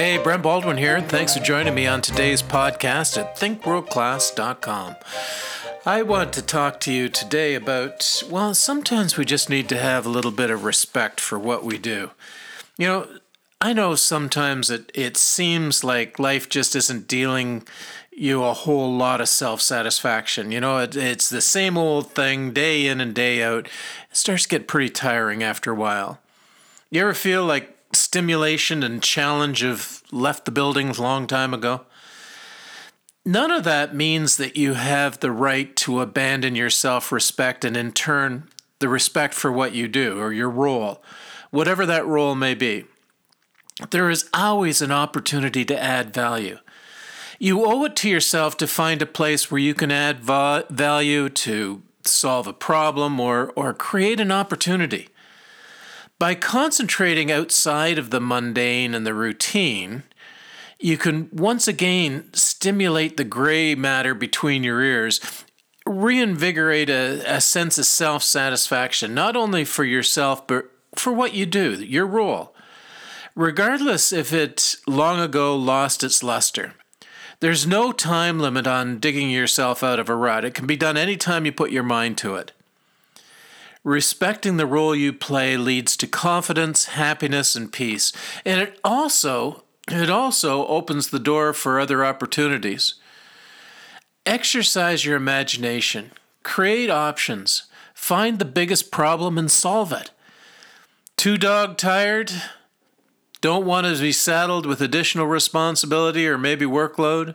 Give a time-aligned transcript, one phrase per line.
[0.00, 4.96] Hey, Brent Baldwin here, and thanks for joining me on today's podcast at thinkworldclass.com.
[5.84, 10.06] I want to talk to you today about, well, sometimes we just need to have
[10.06, 12.12] a little bit of respect for what we do.
[12.78, 13.08] You know,
[13.60, 17.66] I know sometimes it, it seems like life just isn't dealing
[18.10, 20.50] you a whole lot of self satisfaction.
[20.50, 23.66] You know, it, it's the same old thing day in and day out.
[23.66, 26.20] It starts to get pretty tiring after a while.
[26.90, 31.82] You ever feel like stimulation and challenge have left the buildings long time ago?
[33.24, 37.76] None of that means that you have the right to abandon your self respect and,
[37.76, 41.02] in turn, the respect for what you do or your role,
[41.50, 42.84] whatever that role may be.
[43.90, 46.58] There is always an opportunity to add value.
[47.38, 51.28] You owe it to yourself to find a place where you can add va- value
[51.30, 55.08] to solve a problem or, or create an opportunity.
[56.20, 60.02] By concentrating outside of the mundane and the routine,
[60.78, 65.18] you can once again stimulate the gray matter between your ears,
[65.86, 71.46] reinvigorate a, a sense of self satisfaction, not only for yourself, but for what you
[71.46, 72.54] do, your role.
[73.34, 76.74] Regardless if it long ago lost its luster.
[77.40, 80.44] There's no time limit on digging yourself out of a rut.
[80.44, 82.52] It can be done anytime you put your mind to it.
[83.82, 88.12] Respecting the role you play leads to confidence, happiness, and peace.
[88.44, 92.94] And it also it also opens the door for other opportunities.
[94.26, 97.64] Exercise your imagination, create options,
[97.94, 100.10] find the biggest problem and solve it.
[101.16, 102.30] Too dog tired?
[103.40, 107.34] Don't want to be saddled with additional responsibility or maybe workload?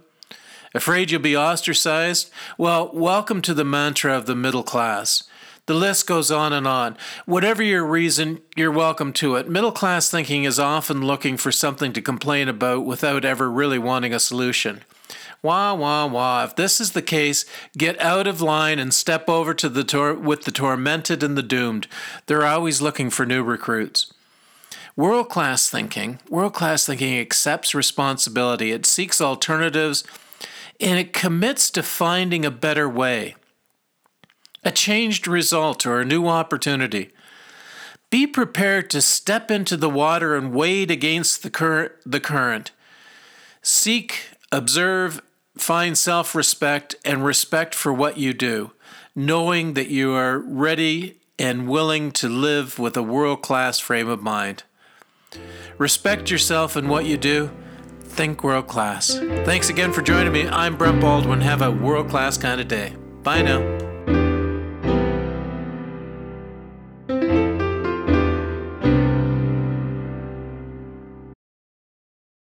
[0.73, 2.29] Afraid you'll be ostracized?
[2.57, 5.23] Well, welcome to the mantra of the middle class.
[5.67, 6.95] The list goes on and on.
[7.25, 9.49] Whatever your reason, you're welcome to it.
[9.49, 14.13] Middle class thinking is often looking for something to complain about without ever really wanting
[14.13, 14.83] a solution.
[15.41, 16.43] Wah, wah, wah.
[16.43, 20.13] If this is the case, get out of line and step over to the tor-
[20.13, 21.87] with the tormented and the doomed.
[22.27, 24.13] They're always looking for new recruits.
[24.95, 30.03] World class thinking, world class thinking accepts responsibility, it seeks alternatives,
[30.79, 33.35] and it commits to finding a better way,
[34.65, 37.11] a changed result, or a new opportunity.
[38.09, 42.71] Be prepared to step into the water and wade against the, cur- the current.
[43.61, 45.21] Seek, observe,
[45.57, 48.71] find self respect, and respect for what you do,
[49.15, 54.23] knowing that you are ready and willing to live with a world class frame of
[54.23, 54.63] mind.
[55.77, 57.51] Respect yourself and what you do.
[58.01, 59.17] Think world class.
[59.43, 60.47] Thanks again for joining me.
[60.47, 61.41] I'm Brent Baldwin.
[61.41, 62.95] Have a world class kind of day.
[63.23, 63.94] Bye now.